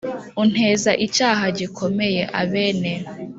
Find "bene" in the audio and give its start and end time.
2.51-2.93